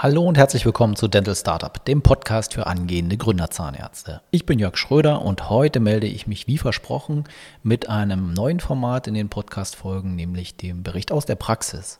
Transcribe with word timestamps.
Hallo 0.00 0.22
und 0.22 0.38
herzlich 0.38 0.64
willkommen 0.64 0.94
zu 0.94 1.08
Dental 1.08 1.34
Startup, 1.34 1.84
dem 1.84 2.02
Podcast 2.02 2.54
für 2.54 2.68
angehende 2.68 3.16
Gründerzahnärzte. 3.16 4.20
Ich 4.30 4.46
bin 4.46 4.60
Jörg 4.60 4.76
Schröder 4.76 5.22
und 5.22 5.50
heute 5.50 5.80
melde 5.80 6.06
ich 6.06 6.28
mich 6.28 6.46
wie 6.46 6.56
versprochen 6.56 7.24
mit 7.64 7.88
einem 7.88 8.32
neuen 8.32 8.60
Format 8.60 9.08
in 9.08 9.14
den 9.14 9.28
Podcast-Folgen, 9.28 10.14
nämlich 10.14 10.56
dem 10.56 10.84
Bericht 10.84 11.10
aus 11.10 11.26
der 11.26 11.34
Praxis. 11.34 11.98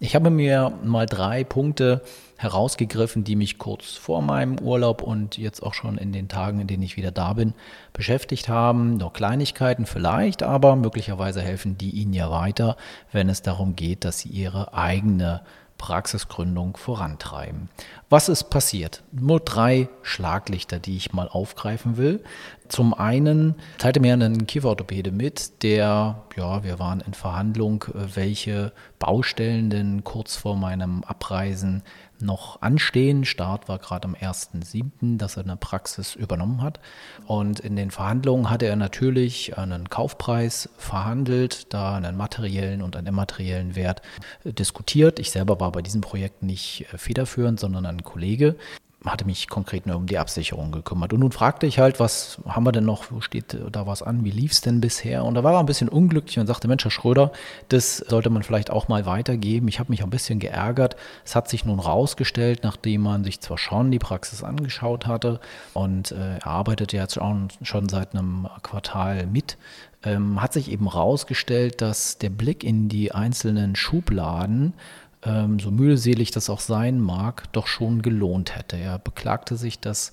Ich 0.00 0.16
habe 0.16 0.30
mir 0.30 0.72
mal 0.82 1.06
drei 1.06 1.44
Punkte 1.44 2.02
herausgegriffen, 2.36 3.22
die 3.22 3.36
mich 3.36 3.58
kurz 3.58 3.92
vor 3.92 4.22
meinem 4.22 4.58
Urlaub 4.58 5.00
und 5.00 5.38
jetzt 5.38 5.62
auch 5.62 5.74
schon 5.74 5.98
in 5.98 6.10
den 6.10 6.26
Tagen, 6.26 6.58
in 6.58 6.66
denen 6.66 6.82
ich 6.82 6.96
wieder 6.96 7.12
da 7.12 7.34
bin, 7.34 7.54
beschäftigt 7.92 8.48
haben. 8.48 8.96
Noch 8.96 9.12
Kleinigkeiten 9.12 9.86
vielleicht, 9.86 10.42
aber 10.42 10.74
möglicherweise 10.74 11.42
helfen 11.42 11.78
die 11.78 11.90
Ihnen 11.90 12.12
ja 12.12 12.28
weiter, 12.28 12.76
wenn 13.12 13.28
es 13.28 13.42
darum 13.42 13.76
geht, 13.76 14.04
dass 14.04 14.18
Sie 14.18 14.30
Ihre 14.30 14.74
eigene 14.74 15.42
Praxisgründung 15.80 16.76
vorantreiben. 16.76 17.70
Was 18.10 18.28
ist 18.28 18.50
passiert? 18.50 19.02
Nur 19.12 19.40
drei 19.40 19.88
Schlaglichter, 20.02 20.78
die 20.78 20.98
ich 20.98 21.14
mal 21.14 21.26
aufgreifen 21.26 21.96
will. 21.96 22.22
Zum 22.70 22.94
einen 22.94 23.56
teilte 23.78 23.98
mir 23.98 24.14
ein 24.14 24.46
Kieferorthopäde 24.46 25.10
mit, 25.10 25.64
der, 25.64 26.22
ja, 26.36 26.62
wir 26.62 26.78
waren 26.78 27.00
in 27.00 27.14
Verhandlung, 27.14 27.84
welche 27.92 28.72
Baustellen 29.00 29.70
denn 29.70 30.04
kurz 30.04 30.36
vor 30.36 30.54
meinem 30.54 31.02
Abreisen 31.02 31.82
noch 32.20 32.62
anstehen. 32.62 33.24
Start 33.24 33.68
war 33.68 33.78
gerade 33.78 34.06
am 34.06 34.14
1.7., 34.14 35.18
dass 35.18 35.36
er 35.36 35.42
eine 35.42 35.56
Praxis 35.56 36.14
übernommen 36.14 36.62
hat. 36.62 36.78
Und 37.26 37.58
in 37.58 37.74
den 37.74 37.90
Verhandlungen 37.90 38.50
hatte 38.50 38.66
er 38.66 38.76
natürlich 38.76 39.58
einen 39.58 39.90
Kaufpreis 39.90 40.68
verhandelt, 40.78 41.74
da 41.74 41.96
einen 41.96 42.16
materiellen 42.16 42.82
und 42.82 42.94
einen 42.94 43.08
immateriellen 43.08 43.74
Wert 43.74 44.00
diskutiert. 44.44 45.18
Ich 45.18 45.32
selber 45.32 45.58
war 45.58 45.72
bei 45.72 45.82
diesem 45.82 46.02
Projekt 46.02 46.44
nicht 46.44 46.86
federführend, 46.94 47.58
sondern 47.58 47.84
ein 47.84 48.04
Kollege 48.04 48.54
hatte 49.04 49.24
mich 49.24 49.48
konkret 49.48 49.86
nur 49.86 49.96
um 49.96 50.06
die 50.06 50.18
Absicherung 50.18 50.72
gekümmert. 50.72 51.12
Und 51.12 51.20
nun 51.20 51.32
fragte 51.32 51.66
ich 51.66 51.78
halt, 51.78 52.00
was 52.00 52.38
haben 52.46 52.64
wir 52.64 52.72
denn 52.72 52.84
noch, 52.84 53.10
wo 53.10 53.22
steht 53.22 53.56
da 53.72 53.86
was 53.86 54.02
an, 54.02 54.24
wie 54.24 54.30
lief 54.30 54.52
es 54.52 54.60
denn 54.60 54.80
bisher? 54.80 55.24
Und 55.24 55.34
da 55.34 55.42
war 55.42 55.54
er 55.54 55.60
ein 55.60 55.66
bisschen 55.66 55.88
unglücklich 55.88 56.38
und 56.38 56.46
sagte, 56.46 56.68
Mensch, 56.68 56.84
Herr 56.84 56.90
Schröder, 56.90 57.32
das 57.68 57.96
sollte 57.98 58.28
man 58.28 58.42
vielleicht 58.42 58.70
auch 58.70 58.88
mal 58.88 59.06
weitergeben. 59.06 59.68
Ich 59.68 59.78
habe 59.78 59.90
mich 59.90 60.02
ein 60.02 60.10
bisschen 60.10 60.38
geärgert. 60.38 60.96
Es 61.24 61.34
hat 61.34 61.48
sich 61.48 61.64
nun 61.64 61.80
rausgestellt, 61.80 62.60
nachdem 62.62 63.00
man 63.02 63.24
sich 63.24 63.40
zwar 63.40 63.56
schon 63.56 63.90
die 63.90 63.98
Praxis 63.98 64.44
angeschaut 64.44 65.06
hatte 65.06 65.40
und 65.72 66.12
äh, 66.12 66.36
er 66.36 66.46
arbeitet 66.46 66.92
ja 66.92 67.02
jetzt 67.02 67.14
schon, 67.14 67.48
schon 67.62 67.88
seit 67.88 68.14
einem 68.14 68.48
Quartal 68.62 69.26
mit, 69.26 69.56
ähm, 70.02 70.42
hat 70.42 70.52
sich 70.52 70.70
eben 70.70 70.88
rausgestellt, 70.88 71.80
dass 71.80 72.18
der 72.18 72.30
Blick 72.30 72.64
in 72.64 72.88
die 72.88 73.12
einzelnen 73.12 73.76
Schubladen 73.76 74.74
ähm, 75.22 75.58
so 75.58 75.70
mühselig 75.70 76.30
das 76.30 76.50
auch 76.50 76.60
sein 76.60 77.00
mag, 77.00 77.52
doch 77.52 77.66
schon 77.66 78.02
gelohnt 78.02 78.56
hätte. 78.56 78.76
Er 78.76 78.98
beklagte 78.98 79.56
sich, 79.56 79.78
dass 79.80 80.12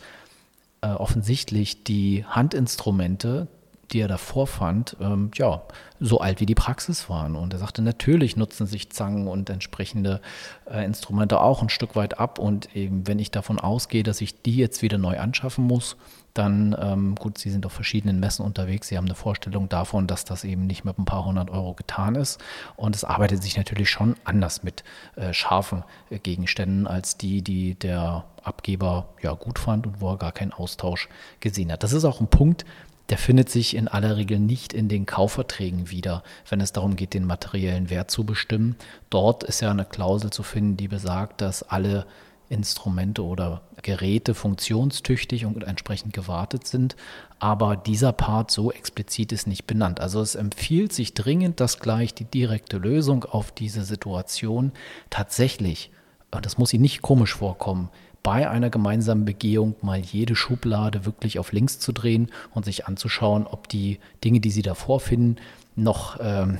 äh, 0.81 0.87
offensichtlich 0.87 1.83
die 1.83 2.25
Handinstrumente, 2.25 3.47
die 3.91 4.01
er 4.01 4.07
davor 4.07 4.47
fand, 4.47 4.97
ähm, 4.99 5.31
ja, 5.35 5.61
so 5.99 6.19
alt 6.19 6.39
wie 6.39 6.45
die 6.45 6.55
Praxis 6.55 7.09
waren. 7.09 7.35
Und 7.35 7.53
er 7.53 7.59
sagte, 7.59 7.81
natürlich 7.81 8.35
nutzen 8.35 8.67
sich 8.67 8.91
Zangen 8.91 9.27
und 9.27 9.49
entsprechende 9.49 10.21
äh, 10.69 10.83
Instrumente 10.85 11.39
auch 11.39 11.61
ein 11.61 11.69
Stück 11.69 11.95
weit 11.95 12.19
ab. 12.19 12.37
Und 12.37 12.75
eben, 12.75 13.07
wenn 13.07 13.19
ich 13.19 13.31
davon 13.31 13.59
ausgehe, 13.59 14.03
dass 14.03 14.21
ich 14.21 14.41
die 14.41 14.57
jetzt 14.57 14.81
wieder 14.81 14.97
neu 14.97 15.17
anschaffen 15.19 15.65
muss, 15.65 15.95
dann, 16.33 16.75
ähm, 16.79 17.15
gut, 17.15 17.37
Sie 17.39 17.49
sind 17.49 17.65
auf 17.65 17.71
verschiedenen 17.71 18.19
Messen 18.19 18.45
unterwegs, 18.45 18.89
Sie 18.89 18.97
haben 18.97 19.05
eine 19.05 19.15
Vorstellung 19.15 19.69
davon, 19.69 20.05
dass 20.05 20.23
das 20.23 20.43
eben 20.43 20.67
nicht 20.67 20.85
mit 20.85 20.99
ein 20.99 21.05
paar 21.05 21.25
hundert 21.25 21.49
Euro 21.49 21.73
getan 21.73 22.15
ist. 22.15 22.39
Und 22.75 22.95
es 22.95 23.03
arbeitet 23.03 23.41
sich 23.41 23.57
natürlich 23.57 23.89
schon 23.89 24.15
anders 24.23 24.63
mit 24.63 24.83
äh, 25.15 25.33
scharfen 25.33 25.83
äh, 26.09 26.19
Gegenständen 26.19 26.85
als 26.85 27.17
die, 27.17 27.41
die 27.41 27.73
der 27.73 28.25
Abgeber 28.43 29.09
ja 29.21 29.33
gut 29.33 29.57
fand 29.57 29.87
und 29.87 29.99
wo 29.99 30.11
er 30.11 30.17
gar 30.17 30.31
keinen 30.31 30.53
Austausch 30.53 31.09
gesehen 31.39 31.71
hat. 31.71 31.83
Das 31.83 31.93
ist 31.93 32.05
auch 32.05 32.21
ein 32.21 32.27
Punkt, 32.27 32.65
der 33.09 33.17
findet 33.17 33.49
sich 33.49 33.75
in 33.75 33.87
aller 33.87 34.17
Regel 34.17 34.39
nicht 34.39 34.73
in 34.73 34.89
den 34.89 35.05
Kaufverträgen 35.05 35.89
wieder, 35.89 36.23
wenn 36.49 36.61
es 36.61 36.73
darum 36.73 36.95
geht, 36.95 37.13
den 37.13 37.25
materiellen 37.25 37.89
Wert 37.89 38.11
zu 38.11 38.25
bestimmen. 38.25 38.75
Dort 39.09 39.43
ist 39.43 39.61
ja 39.61 39.71
eine 39.71 39.85
Klausel 39.85 40.29
zu 40.29 40.43
finden, 40.43 40.77
die 40.77 40.87
besagt, 40.87 41.41
dass 41.41 41.63
alle 41.63 42.05
Instrumente 42.49 43.23
oder 43.23 43.61
Geräte 43.81 44.33
funktionstüchtig 44.33 45.45
und 45.45 45.63
entsprechend 45.63 46.13
gewartet 46.13 46.65
sind. 46.67 46.95
Aber 47.39 47.75
dieser 47.75 48.13
Part 48.13 48.51
so 48.51 48.71
explizit 48.71 49.31
ist 49.31 49.47
nicht 49.47 49.67
benannt. 49.67 49.99
Also 49.99 50.21
es 50.21 50.35
empfiehlt 50.35 50.93
sich 50.93 51.13
dringend, 51.13 51.59
dass 51.59 51.79
gleich 51.79 52.13
die 52.13 52.25
direkte 52.25 52.77
Lösung 52.77 53.25
auf 53.25 53.51
diese 53.51 53.83
Situation 53.83 54.71
tatsächlich, 55.09 55.91
und 56.31 56.45
das 56.45 56.57
muss 56.57 56.73
Ihnen 56.73 56.83
nicht 56.83 57.01
komisch 57.01 57.35
vorkommen, 57.35 57.89
bei 58.27 58.49
einer 58.49 58.69
gemeinsamen 58.69 59.23
Begehung 59.23 59.77
mal 59.81 59.99
jede 59.99 60.35
Schublade 60.35 61.05
wirklich 61.05 61.39
auf 61.39 61.53
links 61.53 61.79
zu 61.79 61.93
drehen 61.93 62.29
und 62.53 62.65
sich 62.65 62.85
anzuschauen, 62.85 63.47
ob 63.47 63.69
die 63.69 63.99
Dinge, 64.21 64.41
die 64.41 64.51
Sie 64.51 64.63
da 64.63 64.73
vorfinden, 64.73 65.37
noch, 65.77 66.17
ähm, 66.19 66.57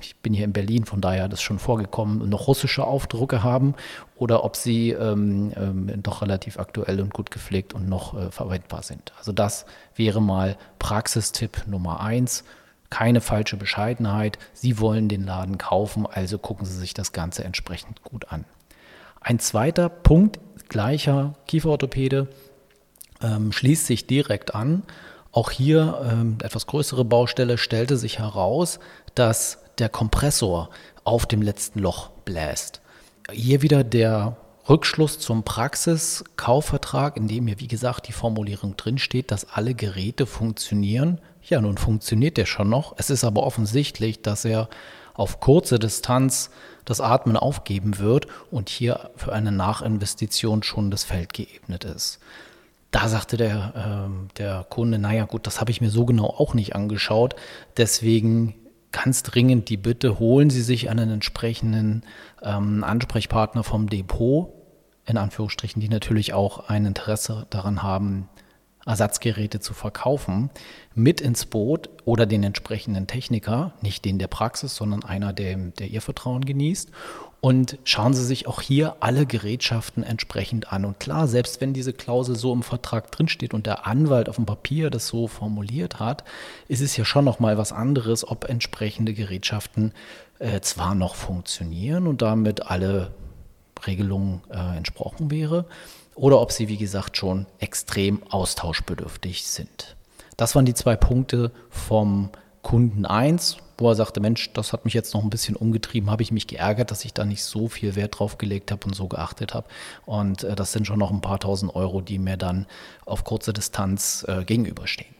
ich 0.00 0.16
bin 0.16 0.34
hier 0.34 0.44
in 0.44 0.52
Berlin, 0.52 0.86
von 0.86 1.00
daher 1.00 1.28
das 1.28 1.42
schon 1.42 1.60
vorgekommen, 1.60 2.28
noch 2.28 2.48
russische 2.48 2.84
Aufdrucke 2.84 3.44
haben 3.44 3.76
oder 4.16 4.42
ob 4.42 4.56
sie 4.56 4.90
ähm, 4.90 5.52
ähm, 5.54 6.02
doch 6.02 6.22
relativ 6.22 6.58
aktuell 6.58 7.00
und 7.00 7.14
gut 7.14 7.30
gepflegt 7.30 7.72
und 7.72 7.88
noch 7.88 8.18
äh, 8.18 8.32
verwendbar 8.32 8.82
sind. 8.82 9.12
Also 9.16 9.30
das 9.30 9.66
wäre 9.94 10.20
mal 10.20 10.56
Praxistipp 10.80 11.68
Nummer 11.68 12.00
eins. 12.00 12.42
Keine 12.88 13.20
falsche 13.20 13.56
Bescheidenheit. 13.56 14.40
Sie 14.54 14.80
wollen 14.80 15.08
den 15.08 15.24
Laden 15.24 15.56
kaufen, 15.56 16.04
also 16.04 16.36
gucken 16.38 16.66
Sie 16.66 16.76
sich 16.76 16.94
das 16.94 17.12
Ganze 17.12 17.44
entsprechend 17.44 18.02
gut 18.02 18.32
an. 18.32 18.44
Ein 19.20 19.38
zweiter 19.38 19.88
Punkt 19.88 20.40
gleicher 20.68 21.34
Kieferorthopäde 21.46 22.28
ähm, 23.22 23.52
schließt 23.52 23.86
sich 23.86 24.06
direkt 24.06 24.54
an. 24.54 24.82
Auch 25.30 25.50
hier 25.50 26.00
ähm, 26.10 26.38
etwas 26.42 26.66
größere 26.66 27.04
Baustelle 27.04 27.58
stellte 27.58 27.96
sich 27.96 28.18
heraus, 28.18 28.80
dass 29.14 29.58
der 29.78 29.88
Kompressor 29.88 30.70
auf 31.04 31.26
dem 31.26 31.42
letzten 31.42 31.80
Loch 31.80 32.10
bläst. 32.24 32.80
Hier 33.30 33.62
wieder 33.62 33.84
der 33.84 34.36
Rückschluss 34.68 35.18
zum 35.18 35.42
Praxiskaufvertrag, 35.42 37.16
in 37.16 37.28
dem 37.28 37.46
hier, 37.46 37.60
wie 37.60 37.68
gesagt, 37.68 38.08
die 38.08 38.12
Formulierung 38.12 38.76
drinsteht, 38.76 39.30
dass 39.30 39.48
alle 39.48 39.74
Geräte 39.74 40.26
funktionieren. 40.26 41.20
Ja, 41.42 41.60
nun 41.60 41.78
funktioniert 41.78 42.36
der 42.36 42.46
schon 42.46 42.68
noch. 42.68 42.94
Es 42.96 43.10
ist 43.10 43.24
aber 43.24 43.42
offensichtlich, 43.42 44.22
dass 44.22 44.44
er 44.44 44.68
auf 45.14 45.40
kurze 45.40 45.78
Distanz 45.78 46.50
das 46.84 47.00
Atmen 47.00 47.36
aufgeben 47.36 47.98
wird 47.98 48.26
und 48.50 48.68
hier 48.68 49.10
für 49.16 49.32
eine 49.32 49.52
Nachinvestition 49.52 50.62
schon 50.62 50.90
das 50.90 51.04
Feld 51.04 51.32
geebnet 51.32 51.84
ist. 51.84 52.18
Da 52.90 53.08
sagte 53.08 53.36
der, 53.36 54.08
äh, 54.10 54.36
der 54.38 54.66
Kunde, 54.68 54.98
naja 54.98 55.24
gut, 55.24 55.46
das 55.46 55.60
habe 55.60 55.70
ich 55.70 55.80
mir 55.80 55.90
so 55.90 56.04
genau 56.04 56.26
auch 56.26 56.54
nicht 56.54 56.74
angeschaut. 56.74 57.36
Deswegen 57.76 58.54
ganz 58.92 59.22
dringend 59.22 59.68
die 59.68 59.76
Bitte, 59.76 60.18
holen 60.18 60.50
Sie 60.50 60.62
sich 60.62 60.90
einen 60.90 61.10
entsprechenden 61.10 62.02
ähm, 62.42 62.82
Ansprechpartner 62.82 63.62
vom 63.62 63.88
Depot, 63.88 64.52
in 65.06 65.16
Anführungsstrichen, 65.16 65.80
die 65.80 65.88
natürlich 65.88 66.34
auch 66.34 66.68
ein 66.68 66.86
Interesse 66.86 67.46
daran 67.50 67.82
haben, 67.82 68.28
Ersatzgeräte 68.86 69.60
zu 69.60 69.74
verkaufen, 69.74 70.50
mit 70.94 71.20
ins 71.20 71.46
Boot 71.46 71.90
oder 72.04 72.26
den 72.26 72.42
entsprechenden 72.42 73.06
Techniker, 73.06 73.74
nicht 73.82 74.04
den 74.04 74.18
der 74.18 74.26
Praxis, 74.26 74.74
sondern 74.74 75.04
einer, 75.04 75.32
der, 75.32 75.56
der 75.56 75.88
ihr 75.88 76.00
Vertrauen 76.00 76.44
genießt. 76.44 76.90
Und 77.42 77.78
schauen 77.84 78.12
Sie 78.12 78.24
sich 78.24 78.46
auch 78.46 78.60
hier 78.60 78.96
alle 79.00 79.24
Gerätschaften 79.24 80.02
entsprechend 80.02 80.72
an. 80.72 80.84
Und 80.84 81.00
klar, 81.00 81.26
selbst 81.26 81.62
wenn 81.62 81.72
diese 81.72 81.94
Klausel 81.94 82.36
so 82.36 82.52
im 82.52 82.62
Vertrag 82.62 83.10
drinsteht 83.10 83.54
und 83.54 83.64
der 83.64 83.86
Anwalt 83.86 84.28
auf 84.28 84.36
dem 84.36 84.44
Papier 84.44 84.90
das 84.90 85.06
so 85.06 85.26
formuliert 85.26 86.00
hat, 86.00 86.24
ist 86.68 86.82
es 86.82 86.96
ja 86.98 87.04
schon 87.06 87.24
noch 87.24 87.40
mal 87.40 87.56
was 87.56 87.72
anderes, 87.72 88.28
ob 88.28 88.44
entsprechende 88.44 89.14
Gerätschaften 89.14 89.94
äh, 90.38 90.60
zwar 90.60 90.94
noch 90.94 91.14
funktionieren 91.14 92.06
und 92.06 92.20
damit 92.20 92.66
alle 92.66 93.12
Regelungen 93.86 94.42
äh, 94.50 94.76
entsprochen 94.76 95.30
wäre, 95.30 95.64
oder 96.14 96.40
ob 96.40 96.52
sie, 96.52 96.68
wie 96.68 96.76
gesagt, 96.76 97.16
schon 97.16 97.46
extrem 97.58 98.22
austauschbedürftig 98.30 99.46
sind. 99.46 99.96
Das 100.36 100.54
waren 100.54 100.64
die 100.64 100.74
zwei 100.74 100.96
Punkte 100.96 101.52
vom 101.68 102.30
Kunden 102.62 103.06
1, 103.06 103.58
wo 103.78 103.88
er 103.88 103.94
sagte, 103.94 104.20
Mensch, 104.20 104.52
das 104.52 104.72
hat 104.72 104.84
mich 104.84 104.94
jetzt 104.94 105.14
noch 105.14 105.22
ein 105.22 105.30
bisschen 105.30 105.56
umgetrieben, 105.56 106.10
habe 106.10 106.22
ich 106.22 106.32
mich 106.32 106.46
geärgert, 106.46 106.90
dass 106.90 107.04
ich 107.04 107.14
da 107.14 107.24
nicht 107.24 107.42
so 107.42 107.68
viel 107.68 107.96
Wert 107.96 108.18
drauf 108.18 108.38
gelegt 108.38 108.70
habe 108.70 108.86
und 108.86 108.94
so 108.94 109.08
geachtet 109.08 109.54
habe. 109.54 109.66
Und 110.04 110.44
äh, 110.44 110.54
das 110.54 110.72
sind 110.72 110.86
schon 110.86 110.98
noch 110.98 111.10
ein 111.10 111.22
paar 111.22 111.40
tausend 111.40 111.74
Euro, 111.74 112.00
die 112.00 112.18
mir 112.18 112.36
dann 112.36 112.66
auf 113.06 113.24
kurze 113.24 113.52
Distanz 113.52 114.24
äh, 114.28 114.44
gegenüberstehen. 114.44 115.19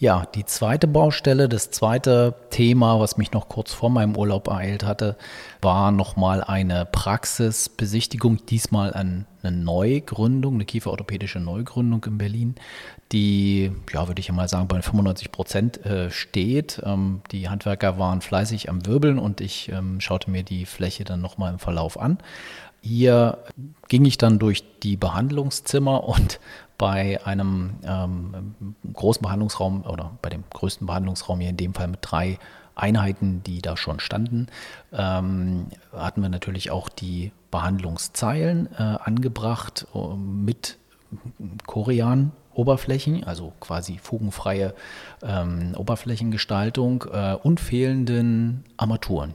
Ja, 0.00 0.24
die 0.34 0.46
zweite 0.46 0.86
Baustelle, 0.86 1.46
das 1.46 1.70
zweite 1.72 2.34
Thema, 2.48 2.98
was 3.00 3.18
mich 3.18 3.32
noch 3.32 3.50
kurz 3.50 3.74
vor 3.74 3.90
meinem 3.90 4.16
Urlaub 4.16 4.48
ereilt 4.48 4.82
hatte, 4.82 5.14
war 5.60 5.90
nochmal 5.90 6.42
eine 6.42 6.86
Praxisbesichtigung, 6.86 8.46
diesmal 8.46 8.94
eine 8.94 9.26
Neugründung, 9.42 10.54
eine 10.54 10.64
kieferorthopädische 10.64 11.38
Neugründung 11.38 12.02
in 12.06 12.16
Berlin, 12.16 12.54
die, 13.12 13.72
ja, 13.92 14.08
würde 14.08 14.20
ich 14.20 14.32
mal 14.32 14.48
sagen, 14.48 14.68
bei 14.68 14.80
95 14.80 15.32
Prozent 15.32 15.84
äh, 15.84 16.10
steht. 16.10 16.80
Ähm, 16.82 17.20
die 17.30 17.50
Handwerker 17.50 17.98
waren 17.98 18.22
fleißig 18.22 18.70
am 18.70 18.86
Wirbeln 18.86 19.18
und 19.18 19.42
ich 19.42 19.70
ähm, 19.70 20.00
schaute 20.00 20.30
mir 20.30 20.44
die 20.44 20.64
Fläche 20.64 21.04
dann 21.04 21.20
nochmal 21.20 21.52
im 21.52 21.58
Verlauf 21.58 22.00
an. 22.00 22.16
Hier 22.80 23.38
ging 23.88 24.04
ich 24.04 24.18
dann 24.18 24.38
durch 24.38 24.64
die 24.80 24.96
Behandlungszimmer 24.96 26.04
und 26.04 26.40
bei 26.78 27.24
einem 27.26 27.74
ähm, 27.84 28.54
großen 28.94 29.22
Behandlungsraum 29.22 29.84
oder 29.84 30.12
bei 30.22 30.30
dem 30.30 30.44
größten 30.48 30.86
Behandlungsraum 30.86 31.40
hier 31.40 31.50
in 31.50 31.58
dem 31.58 31.74
Fall 31.74 31.88
mit 31.88 31.98
drei 32.02 32.38
Einheiten, 32.74 33.42
die 33.42 33.60
da 33.60 33.76
schon 33.76 34.00
standen, 34.00 34.46
ähm, 34.92 35.66
hatten 35.92 36.22
wir 36.22 36.30
natürlich 36.30 36.70
auch 36.70 36.88
die 36.88 37.32
Behandlungszeilen 37.50 38.68
äh, 38.72 38.82
angebracht 39.04 39.86
äh, 39.94 40.16
mit 40.16 40.78
Korean 41.66 42.32
Oberflächen, 42.60 43.24
also 43.24 43.52
quasi 43.58 43.98
fugenfreie 43.98 44.74
ähm, 45.22 45.74
Oberflächengestaltung 45.76 47.04
äh, 47.10 47.36
und 47.42 47.58
fehlenden 47.58 48.64
Armaturen. 48.76 49.34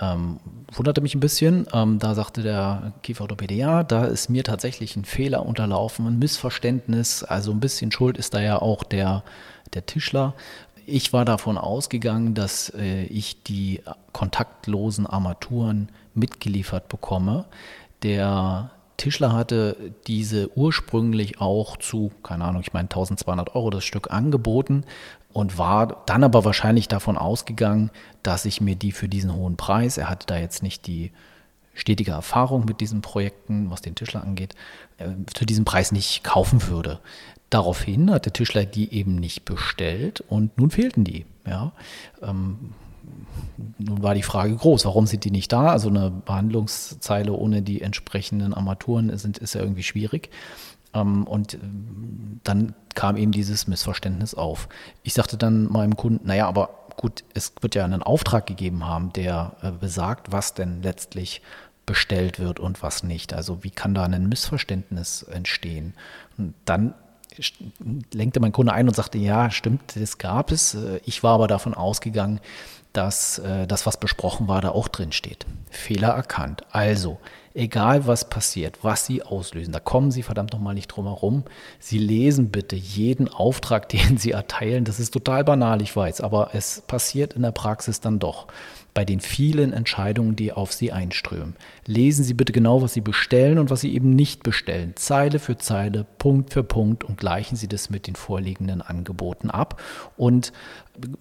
Ähm, 0.00 0.40
wunderte 0.72 1.02
mich 1.02 1.14
ein 1.14 1.20
bisschen. 1.20 1.66
Ähm, 1.72 1.98
da 1.98 2.14
sagte 2.14 2.42
der 2.42 2.94
Kieferorthopäde, 3.02 3.54
ja, 3.54 3.82
da 3.84 4.06
ist 4.06 4.30
mir 4.30 4.42
tatsächlich 4.42 4.96
ein 4.96 5.04
Fehler 5.04 5.44
unterlaufen, 5.44 6.06
ein 6.06 6.18
Missverständnis. 6.18 7.22
Also 7.22 7.52
ein 7.52 7.60
bisschen 7.60 7.92
Schuld 7.92 8.16
ist 8.16 8.32
da 8.32 8.40
ja 8.40 8.60
auch 8.60 8.82
der, 8.82 9.22
der 9.74 9.84
Tischler. 9.84 10.34
Ich 10.86 11.12
war 11.12 11.26
davon 11.26 11.58
ausgegangen, 11.58 12.34
dass 12.34 12.70
äh, 12.70 13.04
ich 13.04 13.42
die 13.42 13.82
kontaktlosen 14.12 15.06
Armaturen 15.06 15.90
mitgeliefert 16.14 16.88
bekomme. 16.88 17.44
Der 18.02 18.70
Tischler 18.96 19.32
hatte 19.32 19.76
diese 20.06 20.56
ursprünglich 20.56 21.40
auch 21.40 21.76
zu, 21.76 22.12
keine 22.22 22.44
Ahnung, 22.44 22.62
ich 22.62 22.72
meine 22.72 22.86
1200 22.86 23.54
Euro 23.54 23.70
das 23.70 23.84
Stück 23.84 24.10
angeboten 24.10 24.84
und 25.32 25.58
war 25.58 26.02
dann 26.06 26.24
aber 26.24 26.44
wahrscheinlich 26.44 26.88
davon 26.88 27.18
ausgegangen, 27.18 27.90
dass 28.22 28.44
ich 28.44 28.60
mir 28.60 28.76
die 28.76 28.92
für 28.92 29.08
diesen 29.08 29.34
hohen 29.34 29.56
Preis, 29.56 29.98
er 29.98 30.08
hatte 30.08 30.26
da 30.26 30.38
jetzt 30.38 30.62
nicht 30.62 30.86
die 30.86 31.10
stetige 31.74 32.12
Erfahrung 32.12 32.64
mit 32.64 32.80
diesen 32.80 33.02
Projekten, 33.02 33.70
was 33.70 33.82
den 33.82 33.96
Tischler 33.96 34.22
angeht, 34.22 34.54
äh, 34.98 35.08
zu 35.34 35.44
diesem 35.44 35.64
Preis 35.64 35.90
nicht 35.90 36.22
kaufen 36.22 36.68
würde. 36.68 37.00
Daraufhin 37.50 38.10
hat 38.10 38.26
der 38.26 38.32
Tischler 38.32 38.64
die 38.64 38.92
eben 38.92 39.16
nicht 39.16 39.44
bestellt 39.44 40.22
und 40.28 40.56
nun 40.56 40.70
fehlten 40.70 41.04
die. 41.04 41.26
Ja. 41.46 41.72
Ähm, 42.22 42.74
nun 43.78 44.02
war 44.02 44.14
die 44.14 44.22
Frage 44.22 44.54
groß, 44.54 44.84
warum 44.84 45.06
sind 45.06 45.24
die 45.24 45.30
nicht 45.30 45.52
da? 45.52 45.68
Also 45.68 45.88
eine 45.88 46.10
Behandlungszeile 46.10 47.32
ohne 47.32 47.62
die 47.62 47.82
entsprechenden 47.82 48.54
Armaturen 48.54 49.16
sind, 49.16 49.38
ist 49.38 49.54
ja 49.54 49.60
irgendwie 49.60 49.82
schwierig. 49.82 50.30
Ähm, 50.92 51.26
und 51.26 51.54
äh, 51.54 51.58
dann 52.44 52.74
kam 52.94 53.16
eben 53.16 53.32
dieses 53.32 53.66
Missverständnis 53.66 54.34
auf. 54.34 54.68
Ich 55.02 55.14
sagte 55.14 55.36
dann 55.36 55.70
meinem 55.70 55.96
Kunden, 55.96 56.26
naja, 56.26 56.46
aber 56.46 56.70
gut, 56.96 57.24
es 57.34 57.52
wird 57.60 57.74
ja 57.74 57.84
einen 57.84 58.02
Auftrag 58.02 58.46
gegeben 58.46 58.86
haben, 58.86 59.12
der 59.12 59.56
äh, 59.62 59.70
besagt, 59.72 60.32
was 60.32 60.54
denn 60.54 60.82
letztlich 60.82 61.42
bestellt 61.86 62.38
wird 62.38 62.60
und 62.60 62.82
was 62.82 63.02
nicht. 63.02 63.34
Also 63.34 63.62
wie 63.62 63.70
kann 63.70 63.94
da 63.94 64.04
ein 64.04 64.28
Missverständnis 64.28 65.22
entstehen? 65.22 65.94
Und 66.38 66.54
dann 66.64 66.94
lenkte 68.12 68.40
mein 68.40 68.52
Kunde 68.52 68.72
ein 68.72 68.88
und 68.88 68.94
sagte, 68.94 69.18
ja, 69.18 69.50
stimmt, 69.50 69.96
das 69.96 70.18
gab 70.18 70.50
es. 70.50 70.74
Äh, 70.74 71.00
ich 71.04 71.22
war 71.22 71.34
aber 71.34 71.48
davon 71.48 71.74
ausgegangen, 71.74 72.40
dass 72.92 73.38
äh, 73.40 73.66
das, 73.66 73.86
was 73.86 73.98
besprochen 73.98 74.48
war, 74.48 74.60
da 74.60 74.70
auch 74.70 74.88
drin 74.88 75.12
steht. 75.12 75.46
Fehler 75.68 76.10
erkannt. 76.10 76.62
Also, 76.70 77.18
egal 77.52 78.06
was 78.06 78.30
passiert, 78.30 78.78
was 78.82 79.04
Sie 79.04 79.22
auslösen, 79.22 79.72
da 79.72 79.80
kommen 79.80 80.10
Sie 80.10 80.22
verdammt 80.22 80.52
nochmal 80.52 80.74
nicht 80.74 80.88
drum 80.88 81.06
herum. 81.06 81.44
Sie 81.80 81.98
lesen 81.98 82.50
bitte 82.50 82.76
jeden 82.76 83.28
Auftrag, 83.28 83.88
den 83.90 84.16
Sie 84.16 84.30
erteilen. 84.30 84.84
Das 84.84 85.00
ist 85.00 85.10
total 85.12 85.44
banal, 85.44 85.82
ich 85.82 85.94
weiß, 85.94 86.20
aber 86.20 86.50
es 86.54 86.82
passiert 86.86 87.34
in 87.34 87.42
der 87.42 87.52
Praxis 87.52 88.00
dann 88.00 88.18
doch 88.18 88.46
bei 88.94 89.04
den 89.04 89.18
vielen 89.18 89.72
Entscheidungen, 89.72 90.36
die 90.36 90.52
auf 90.52 90.72
Sie 90.72 90.92
einströmen. 90.92 91.56
Lesen 91.84 92.24
Sie 92.24 92.32
bitte 92.32 92.52
genau, 92.52 92.80
was 92.80 92.94
Sie 92.94 93.00
bestellen 93.00 93.58
und 93.58 93.68
was 93.68 93.80
Sie 93.80 93.92
eben 93.92 94.10
nicht 94.10 94.44
bestellen. 94.44 94.92
Zeile 94.94 95.40
für 95.40 95.58
Zeile, 95.58 96.06
Punkt 96.18 96.52
für 96.52 96.62
Punkt 96.62 97.02
und 97.02 97.18
gleichen 97.18 97.56
Sie 97.56 97.66
das 97.66 97.90
mit 97.90 98.06
den 98.06 98.14
vorliegenden 98.14 98.80
Angeboten 98.80 99.50
ab. 99.50 99.82
Und 100.16 100.52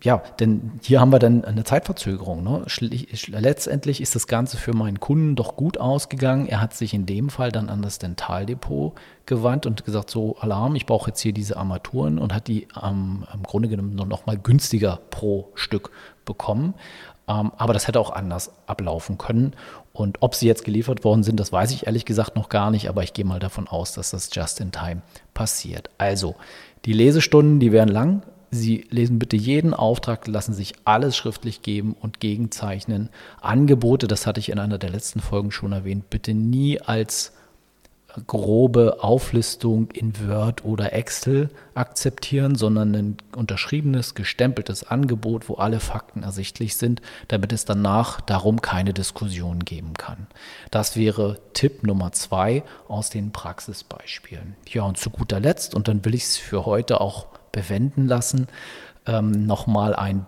ja, 0.04 0.22
denn 0.40 0.74
hier 0.84 1.02
haben 1.02 1.12
wir 1.12 1.18
dann 1.18 1.44
eine 1.46 1.64
Zeitverzögerung. 1.64 2.44
Ne? 2.44 2.64
Letztendlich 3.28 4.02
ist 4.02 4.14
das 4.14 4.28
Ganze 4.28 4.58
für 4.58 4.74
meinen 4.74 5.00
Kunden 5.00 5.36
doch 5.36 5.56
gut 5.56 5.80
ausgegangen. 5.80 6.48
Er 6.48 6.62
hat 6.62 6.76
sich 6.76 6.94
in 6.94 7.08
dem 7.08 7.30
Fall 7.30 7.52
dann 7.52 7.70
an 7.70 7.82
das 7.82 7.98
Dentaldepot 7.98 8.94
gewandt 9.26 9.66
und 9.66 9.84
gesagt, 9.84 10.12
so 10.12 10.38
Alarm, 10.38 10.76
ich 10.76 10.86
brauche 10.86 11.10
jetzt 11.10 11.22
hier 11.22 11.34
diese 11.34 11.58
Armaturen 11.58 12.20
und 12.20 12.34
hat 12.34 12.48
die 12.48 12.68
ähm, 12.82 13.26
im 13.34 13.42
Grunde 13.42 13.68
genommen 13.68 13.96
noch 13.96 14.28
mal 14.28 14.38
günstiger 14.38 15.00
pro 15.10 15.50
Stück 15.56 15.90
bekommen. 16.26 16.76
Ähm, 17.28 17.52
aber 17.58 17.74
das 17.74 17.88
hätte 17.88 18.00
auch 18.00 18.12
anders 18.12 18.52
ablaufen 18.68 19.18
können. 19.18 19.54
Und 19.94 20.18
ob 20.22 20.36
sie 20.36 20.48
jetzt 20.48 20.66
geliefert 20.66 21.04
worden 21.04 21.24
sind, 21.24 21.40
das 21.40 21.52
weiß 21.52 21.72
ich 21.72 21.86
ehrlich 21.86 22.06
gesagt 22.06 22.36
noch 22.36 22.50
gar 22.50 22.72
nicht, 22.72 22.90
aber 22.90 23.04
ich 23.04 23.14
gehe 23.14 23.26
mal 23.26 23.40
davon 23.40 23.68
aus, 23.68 23.94
dass 23.94 24.12
das 24.12 24.30
just 24.34 24.60
in 24.60 24.72
time 24.72 25.02
passiert. 25.34 25.90
Also, 25.98 26.36
die 26.86 26.94
Lesestunden, 26.94 27.60
die 27.60 27.72
werden 27.72 27.90
lang. 27.90 28.24
Sie 28.52 28.86
lesen 28.90 29.18
bitte 29.18 29.36
jeden 29.36 29.74
Auftrag, 29.74 30.28
lassen 30.28 30.54
sich 30.54 30.74
alles 30.86 31.18
schriftlich 31.18 31.62
geben 31.64 31.96
und 32.00 32.20
gegenzeichnen. 32.20 33.10
Angebote, 33.42 34.08
das 34.08 34.28
hatte 34.28 34.40
ich 34.40 34.50
in 34.50 34.60
einer 34.60 34.78
der 34.78 34.92
letzten 34.92 35.22
Folgen 35.22 35.52
schon 35.52 35.72
erwähnt, 35.72 36.10
bitte 36.10 36.34
nie 36.34 36.80
als 36.80 37.34
grobe 38.28 38.98
Auflistung 39.02 39.90
in 39.92 40.14
Word 40.28 40.64
oder 40.64 40.94
Excel 40.94 41.50
akzeptieren, 41.74 42.56
sondern 42.56 42.96
ein 42.96 43.18
unterschriebenes, 43.36 44.14
gestempeltes 44.14 44.84
Angebot, 44.84 45.50
wo 45.50 45.56
alle 45.56 45.80
Fakten 45.80 46.24
ersichtlich 46.24 46.78
sind, 46.78 47.02
damit 47.28 47.52
es 47.54 47.66
danach 47.66 48.22
darum 48.22 48.62
keine 48.62 48.94
Diskussion 48.94 49.60
geben 49.60 49.94
kann. 49.94 50.28
Das 50.70 50.96
wäre 50.96 51.40
Tipp 51.54 51.84
Nummer 51.84 52.12
zwei 52.12 52.64
aus 52.88 53.10
den 53.10 53.32
Praxisbeispielen. 53.32 54.56
Ja, 54.70 54.84
und 54.84 54.98
zu 54.98 55.10
guter 55.10 55.40
Letzt, 55.40 55.74
und 55.74 55.88
dann 55.88 56.06
will 56.06 56.14
ich 56.14 56.24
es 56.24 56.38
für 56.38 56.66
heute 56.66 57.02
auch 57.02 57.28
bewenden 57.52 58.08
lassen, 58.08 58.48
ähm, 59.06 59.46
nochmal 59.46 59.96
ein 59.96 60.26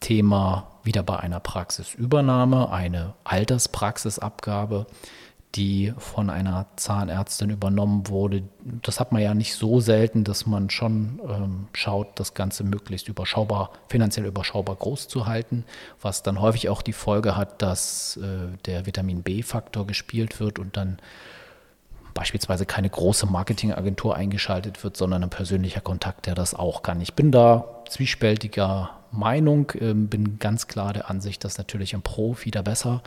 Thema 0.00 0.78
wieder 0.82 1.02
bei 1.02 1.18
einer 1.18 1.40
Praxisübernahme, 1.40 2.70
eine 2.70 3.14
Alterspraxisabgabe 3.24 4.86
die 5.56 5.94
von 5.96 6.28
einer 6.28 6.66
Zahnärztin 6.76 7.50
übernommen 7.50 8.08
wurde. 8.08 8.42
Das 8.82 9.00
hat 9.00 9.12
man 9.12 9.22
ja 9.22 9.34
nicht 9.34 9.54
so 9.54 9.80
selten, 9.80 10.22
dass 10.22 10.46
man 10.46 10.68
schon 10.68 11.20
ähm, 11.28 11.68
schaut, 11.72 12.08
das 12.20 12.34
Ganze 12.34 12.62
möglichst 12.62 13.08
überschaubar, 13.08 13.70
finanziell 13.88 14.26
überschaubar 14.26 14.76
groß 14.76 15.08
zu 15.08 15.26
halten, 15.26 15.64
was 16.00 16.22
dann 16.22 16.40
häufig 16.40 16.68
auch 16.68 16.82
die 16.82 16.92
Folge 16.92 17.36
hat, 17.36 17.62
dass 17.62 18.18
äh, 18.18 18.56
der 18.66 18.86
Vitamin 18.86 19.22
B-Faktor 19.22 19.86
gespielt 19.86 20.40
wird 20.40 20.58
und 20.58 20.76
dann 20.76 20.98
beispielsweise 22.12 22.66
keine 22.66 22.88
große 22.88 23.26
Marketingagentur 23.26 24.14
eingeschaltet 24.14 24.82
wird, 24.84 24.96
sondern 24.96 25.22
ein 25.22 25.30
persönlicher 25.30 25.80
Kontakt, 25.80 26.26
der 26.26 26.34
das 26.34 26.54
auch 26.54 26.82
kann. 26.82 27.00
Ich 27.00 27.14
bin 27.14 27.30
da 27.30 27.82
zwiespältiger 27.88 28.90
Meinung, 29.10 29.70
äh, 29.74 29.94
bin 29.94 30.38
ganz 30.38 30.66
klar 30.66 30.92
der 30.92 31.08
Ansicht, 31.08 31.44
dass 31.44 31.56
natürlich 31.56 31.94
ein 31.94 32.02
Profi 32.02 32.50
da 32.50 32.62
besser 32.62 33.02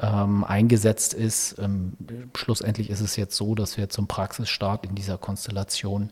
ähm, 0.00 0.44
eingesetzt 0.44 1.14
ist. 1.14 1.58
Ähm, 1.58 1.96
schlussendlich 2.36 2.90
ist 2.90 3.00
es 3.00 3.16
jetzt 3.16 3.36
so, 3.36 3.54
dass 3.54 3.76
wir 3.76 3.88
zum 3.88 4.06
Praxisstart 4.06 4.86
in 4.86 4.94
dieser 4.94 5.18
Konstellation 5.18 6.10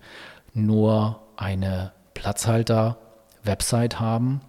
nur 0.53 1.21
eine 1.37 1.93
Platzhalter-Website 2.15 4.01
haben 4.01 4.41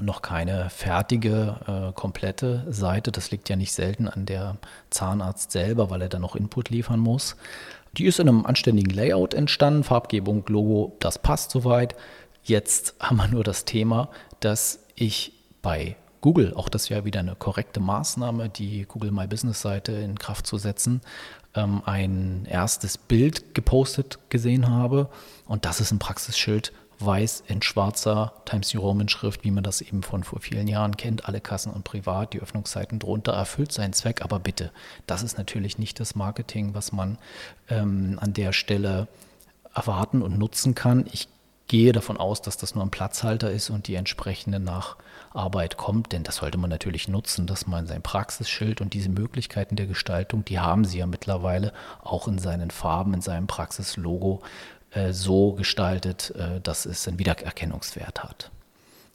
noch 0.00 0.22
keine 0.22 0.70
fertige, 0.70 1.90
äh, 1.90 1.92
komplette 1.92 2.64
Seite. 2.68 3.12
Das 3.12 3.30
liegt 3.30 3.48
ja 3.48 3.56
nicht 3.56 3.72
selten 3.72 4.08
an 4.08 4.26
der 4.26 4.56
Zahnarzt 4.90 5.52
selber, 5.52 5.90
weil 5.90 6.02
er 6.02 6.08
dann 6.08 6.22
noch 6.22 6.36
Input 6.36 6.70
liefern 6.70 7.00
muss. 7.00 7.36
Die 7.96 8.06
ist 8.06 8.18
in 8.18 8.28
einem 8.28 8.46
anständigen 8.46 8.92
Layout 8.94 9.34
entstanden, 9.34 9.84
Farbgebung, 9.84 10.44
Logo, 10.48 10.96
das 11.00 11.18
passt 11.18 11.50
soweit. 11.50 11.94
Jetzt 12.42 12.94
haben 13.00 13.16
wir 13.16 13.28
nur 13.28 13.44
das 13.44 13.64
Thema, 13.64 14.08
dass 14.40 14.80
ich 14.94 15.32
bei 15.60 15.96
Google, 16.22 16.54
auch 16.54 16.70
das 16.70 16.88
ja 16.88 17.04
wieder 17.04 17.20
eine 17.20 17.34
korrekte 17.34 17.80
Maßnahme, 17.80 18.48
die 18.48 18.86
Google 18.86 19.10
My 19.10 19.26
Business 19.26 19.60
Seite 19.60 19.92
in 19.92 20.18
Kraft 20.18 20.46
zu 20.46 20.56
setzen, 20.56 21.02
ähm, 21.54 21.82
ein 21.84 22.46
erstes 22.48 22.96
Bild 22.96 23.54
gepostet 23.54 24.18
gesehen 24.30 24.70
habe. 24.70 25.10
Und 25.46 25.66
das 25.66 25.80
ist 25.80 25.90
ein 25.90 25.98
Praxisschild, 25.98 26.72
weiß 27.00 27.42
in 27.48 27.60
schwarzer 27.60 28.32
Times 28.44 28.72
New 28.72 28.80
Roman 28.80 29.08
Schrift, 29.08 29.44
wie 29.44 29.50
man 29.50 29.64
das 29.64 29.80
eben 29.80 30.04
von 30.04 30.22
vor 30.22 30.40
vielen 30.40 30.68
Jahren 30.68 30.96
kennt, 30.96 31.26
alle 31.26 31.40
Kassen 31.40 31.72
und 31.72 31.82
privat, 31.82 32.32
die 32.32 32.40
Öffnungszeiten 32.40 33.00
drunter, 33.00 33.32
erfüllt 33.32 33.72
seinen 33.72 33.92
Zweck. 33.92 34.22
Aber 34.22 34.38
bitte, 34.38 34.70
das 35.06 35.24
ist 35.24 35.38
natürlich 35.38 35.76
nicht 35.78 35.98
das 35.98 36.14
Marketing, 36.14 36.74
was 36.74 36.92
man 36.92 37.18
ähm, 37.68 38.18
an 38.20 38.32
der 38.32 38.52
Stelle 38.52 39.08
erwarten 39.74 40.22
und 40.22 40.38
nutzen 40.38 40.76
kann. 40.76 41.04
Ich 41.12 41.28
gehe 41.68 41.92
davon 41.92 42.16
aus, 42.16 42.42
dass 42.42 42.56
das 42.56 42.74
nur 42.74 42.84
ein 42.84 42.90
Platzhalter 42.90 43.50
ist 43.50 43.70
und 43.70 43.86
die 43.86 43.94
entsprechende 43.94 44.60
Nacharbeit 44.60 45.76
kommt, 45.76 46.12
denn 46.12 46.22
das 46.22 46.36
sollte 46.36 46.58
man 46.58 46.70
natürlich 46.70 47.08
nutzen, 47.08 47.46
dass 47.46 47.66
man 47.66 47.86
sein 47.86 48.02
Praxisschild 48.02 48.80
und 48.80 48.92
diese 48.94 49.08
Möglichkeiten 49.08 49.76
der 49.76 49.86
Gestaltung, 49.86 50.44
die 50.44 50.58
haben 50.58 50.84
sie 50.84 50.98
ja 50.98 51.06
mittlerweile 51.06 51.72
auch 52.02 52.28
in 52.28 52.38
seinen 52.38 52.70
Farben, 52.70 53.14
in 53.14 53.22
seinem 53.22 53.46
Praxislogo 53.46 54.42
äh, 54.90 55.12
so 55.12 55.52
gestaltet, 55.52 56.34
äh, 56.36 56.60
dass 56.60 56.84
es 56.84 57.08
einen 57.08 57.18
Wiedererkennungswert 57.18 58.22
hat. 58.22 58.50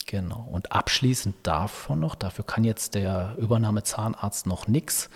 Genau. 0.08 0.48
Und 0.52 0.72
abschließend 0.72 1.36
davon 1.44 2.00
noch, 2.00 2.16
dafür 2.16 2.46
kann 2.46 2.64
jetzt 2.64 2.96
der 2.96 3.36
Übernahmezahnarzt 3.38 4.48
noch 4.48 4.68
nichts. 4.68 5.10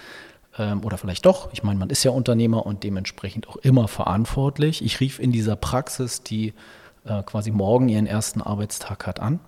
ähm, 0.58 0.84
oder 0.84 0.98
vielleicht 0.98 1.26
doch. 1.26 1.50
Ich 1.54 1.64
meine, 1.64 1.80
man 1.80 1.90
ist 1.90 2.04
ja 2.04 2.12
Unternehmer 2.12 2.66
und 2.66 2.84
dementsprechend 2.84 3.48
auch 3.48 3.56
immer 3.58 3.88
verantwortlich. 3.88 4.84
Ich 4.84 5.00
rief 5.00 5.20
in 5.20 5.32
dieser 5.32 5.56
Praxis, 5.56 6.24
die 6.24 6.54
äh, 7.06 7.24
quasi 7.24 7.52
morgen 7.52 7.90
ihren 7.90 8.08
ersten 8.08 8.42
Arbeitstag 8.42 9.08
hat, 9.08 9.20
an 9.20 9.40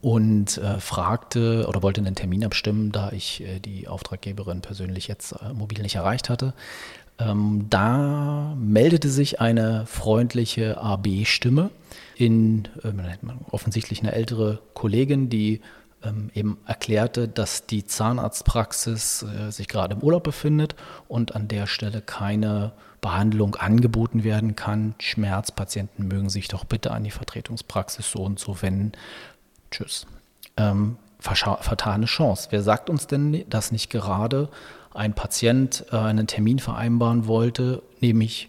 und 0.00 0.58
äh, 0.58 0.78
fragte 0.78 1.66
oder 1.68 1.82
wollte 1.82 2.00
einen 2.00 2.14
Termin 2.14 2.44
abstimmen, 2.44 2.92
da 2.92 3.10
ich 3.12 3.42
äh, 3.42 3.58
die 3.58 3.88
Auftraggeberin 3.88 4.60
persönlich 4.60 5.08
jetzt 5.08 5.32
äh, 5.32 5.52
mobil 5.52 5.82
nicht 5.82 5.96
erreicht 5.96 6.28
hatte. 6.28 6.54
Ähm, 7.18 7.66
da 7.70 8.54
meldete 8.58 9.08
sich 9.08 9.40
eine 9.40 9.86
freundliche 9.86 10.78
AB-Stimme 10.78 11.70
in 12.14 12.68
äh, 12.84 12.92
offensichtlich 13.50 14.00
eine 14.00 14.12
ältere 14.12 14.60
Kollegin, 14.74 15.30
die 15.30 15.60
ähm, 16.06 16.30
eben 16.34 16.58
erklärte, 16.66 17.28
dass 17.28 17.66
die 17.66 17.84
Zahnarztpraxis 17.84 19.22
äh, 19.24 19.50
sich 19.50 19.68
gerade 19.68 19.94
im 19.94 20.02
Urlaub 20.02 20.24
befindet 20.24 20.74
und 21.08 21.34
an 21.34 21.48
der 21.48 21.66
Stelle 21.66 22.00
keine 22.00 22.72
Behandlung 23.00 23.56
angeboten 23.56 24.24
werden 24.24 24.56
kann. 24.56 24.94
Schmerzpatienten 24.98 26.08
mögen 26.08 26.28
sich 26.28 26.48
doch 26.48 26.64
bitte 26.64 26.90
an 26.90 27.04
die 27.04 27.10
Vertretungspraxis 27.10 28.10
so 28.10 28.22
und 28.22 28.38
so 28.38 28.62
wenden. 28.62 28.92
Tschüss. 29.70 30.06
Ähm, 30.56 30.96
vertane 31.20 32.06
Chance. 32.06 32.48
Wer 32.50 32.62
sagt 32.62 32.90
uns 32.90 33.06
denn, 33.06 33.44
dass 33.48 33.72
nicht 33.72 33.90
gerade 33.90 34.48
ein 34.94 35.14
Patient 35.14 35.84
äh, 35.92 35.96
einen 35.96 36.26
Termin 36.26 36.58
vereinbaren 36.58 37.26
wollte, 37.26 37.82
nämlich 38.00 38.48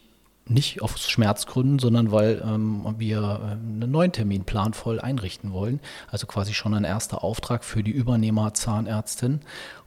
nicht 0.50 0.82
aus 0.82 1.10
Schmerzgründen, 1.10 1.80
sondern 1.80 2.12
weil 2.12 2.42
ähm, 2.46 2.96
wir 2.98 3.18
äh, 3.20 3.52
einen 3.52 3.92
neuen 3.92 4.12
Termin 4.12 4.44
planvoll 4.46 5.00
einrichten 5.00 5.52
wollen. 5.52 5.80
Also 6.10 6.28
quasi 6.28 6.54
schon 6.54 6.74
ein 6.74 6.84
erster 6.84 7.24
Auftrag 7.24 7.64
für 7.64 7.84
die 7.84 7.92
Übernehmer-Zahnärztin. 7.92 9.42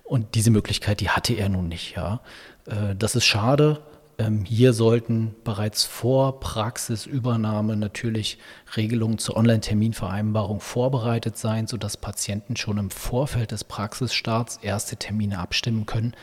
Und 0.05 0.35
diese 0.35 0.50
Möglichkeit, 0.50 1.00
die 1.00 1.11
hatte 1.11 1.35
er 1.35 1.49
nun 1.49 1.69
nicht. 1.69 1.97
Ja. 1.97 2.21
Äh, 2.67 2.97
das 2.97 3.14
ist 3.14 3.25
schade. 3.25 3.81
Ähm, 4.21 4.45
hier 4.45 4.75
sollten 4.75 5.35
bereits 5.45 5.85
vor 5.85 6.40
Praxisübernahme 6.40 7.75
natürlich 7.75 8.37
Regelungen 8.76 9.17
zur 9.17 9.37
Online-Terminvereinbarung 9.37 10.61
vorbereitet 10.61 11.38
sein, 11.38 11.67
sodass 11.67 11.97
Patienten 11.97 12.57
schon 12.57 12.76
im 12.76 12.90
Vorfeld 12.90 13.50
des 13.50 13.64
Praxisstarts 13.64 14.59
erste 14.59 14.97
Termine 14.97 15.38
abstimmen 15.38 15.87
können, 15.87 16.14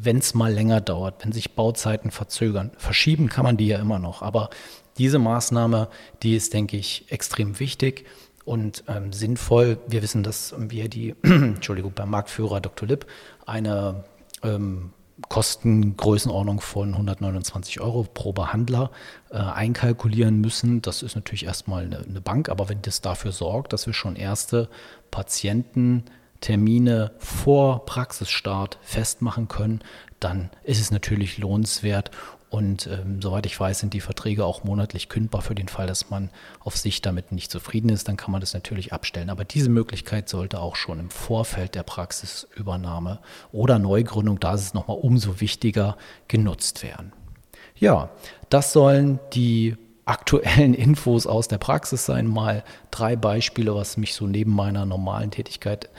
wenn 0.00 0.18
es 0.18 0.34
mal 0.34 0.52
länger 0.52 0.80
dauert, 0.80 1.24
wenn 1.24 1.32
sich 1.32 1.56
Bauzeiten 1.56 2.10
verzögern. 2.10 2.70
Verschieben 2.78 3.28
kann 3.28 3.44
man 3.44 3.56
die 3.56 3.66
ja 3.66 3.78
immer 3.78 3.98
noch, 3.98 4.22
aber 4.22 4.50
diese 4.96 5.18
Maßnahme, 5.18 5.88
die 6.22 6.36
ist, 6.36 6.54
denke 6.54 6.76
ich, 6.76 7.10
extrem 7.10 7.58
wichtig 7.58 8.06
und 8.44 8.84
ähm, 8.86 9.12
sinnvoll. 9.12 9.78
Wir 9.88 10.02
wissen, 10.02 10.22
dass 10.22 10.54
wir 10.56 10.88
die, 10.88 11.16
Entschuldigung, 11.22 11.92
beim 11.94 12.10
Marktführer 12.10 12.60
Dr. 12.60 12.88
Lipp 12.88 13.06
eine 13.44 14.04
ähm, 14.42 14.92
Kostengrößenordnung 15.28 16.60
von 16.60 16.92
129 16.92 17.80
Euro 17.80 18.04
pro 18.04 18.32
Behandler 18.32 18.92
äh, 19.30 19.36
einkalkulieren 19.36 20.40
müssen. 20.40 20.80
Das 20.80 21.02
ist 21.02 21.16
natürlich 21.16 21.44
erstmal 21.44 21.84
eine, 21.84 21.98
eine 21.98 22.20
Bank, 22.20 22.48
aber 22.48 22.68
wenn 22.68 22.82
das 22.82 23.00
dafür 23.00 23.32
sorgt, 23.32 23.72
dass 23.72 23.86
wir 23.86 23.94
schon 23.94 24.14
erste 24.14 24.68
Patienten 25.10 26.04
Termine 26.40 27.12
vor 27.18 27.84
Praxisstart 27.84 28.78
festmachen 28.82 29.48
können, 29.48 29.80
dann 30.20 30.50
ist 30.62 30.80
es 30.80 30.90
natürlich 30.90 31.38
lohnenswert. 31.38 32.10
Und 32.50 32.86
ähm, 32.86 33.20
soweit 33.20 33.44
ich 33.44 33.60
weiß, 33.60 33.80
sind 33.80 33.92
die 33.92 34.00
Verträge 34.00 34.46
auch 34.46 34.64
monatlich 34.64 35.10
kündbar 35.10 35.42
für 35.42 35.54
den 35.54 35.68
Fall, 35.68 35.86
dass 35.86 36.08
man 36.08 36.30
auf 36.60 36.76
sich 36.78 37.02
damit 37.02 37.30
nicht 37.30 37.50
zufrieden 37.50 37.90
ist. 37.90 38.08
Dann 38.08 38.16
kann 38.16 38.32
man 38.32 38.40
das 38.40 38.54
natürlich 38.54 38.92
abstellen. 38.92 39.28
Aber 39.28 39.44
diese 39.44 39.68
Möglichkeit 39.68 40.30
sollte 40.30 40.60
auch 40.60 40.74
schon 40.74 40.98
im 40.98 41.10
Vorfeld 41.10 41.74
der 41.74 41.82
Praxisübernahme 41.82 43.18
oder 43.52 43.78
Neugründung, 43.78 44.40
da 44.40 44.54
ist 44.54 44.62
es 44.62 44.74
nochmal 44.74 44.96
umso 44.98 45.40
wichtiger, 45.40 45.98
genutzt 46.26 46.82
werden. 46.82 47.12
Ja, 47.76 48.08
das 48.48 48.72
sollen 48.72 49.20
die 49.34 49.76
aktuellen 50.06 50.72
Infos 50.72 51.26
aus 51.26 51.48
der 51.48 51.58
Praxis 51.58 52.06
sein. 52.06 52.26
Mal 52.26 52.64
drei 52.90 53.14
Beispiele, 53.14 53.74
was 53.74 53.98
mich 53.98 54.14
so 54.14 54.26
neben 54.26 54.54
meiner 54.54 54.86
normalen 54.86 55.30
Tätigkeit 55.30 55.90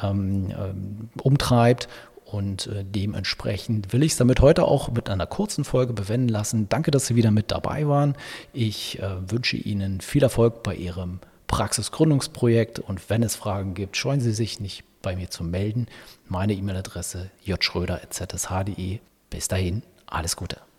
ähm, 0.00 1.10
umtreibt. 1.22 1.88
Und 2.24 2.66
äh, 2.68 2.84
dementsprechend 2.84 3.92
will 3.92 4.02
ich 4.02 4.12
es 4.12 4.18
damit 4.18 4.40
heute 4.40 4.64
auch 4.64 4.90
mit 4.90 5.10
einer 5.10 5.26
kurzen 5.26 5.64
Folge 5.64 5.92
bewenden 5.92 6.28
lassen. 6.28 6.68
Danke, 6.68 6.90
dass 6.90 7.06
Sie 7.06 7.14
wieder 7.14 7.30
mit 7.30 7.50
dabei 7.50 7.86
waren. 7.86 8.16
Ich 8.54 8.98
äh, 9.00 9.30
wünsche 9.30 9.58
Ihnen 9.58 10.00
viel 10.00 10.22
Erfolg 10.22 10.62
bei 10.62 10.74
Ihrem 10.74 11.20
Praxisgründungsprojekt 11.46 12.78
und 12.78 13.10
wenn 13.10 13.22
es 13.22 13.36
Fragen 13.36 13.74
gibt, 13.74 13.98
scheuen 13.98 14.20
Sie 14.20 14.32
sich 14.32 14.60
nicht 14.60 14.84
bei 15.02 15.16
mir 15.16 15.28
zu 15.28 15.44
melden. 15.44 15.86
Meine 16.26 16.54
E-Mail-Adresse 16.54 17.30
jschröder.zsh.de. 17.44 19.00
Bis 19.28 19.48
dahin, 19.48 19.82
alles 20.06 20.36
Gute. 20.36 20.71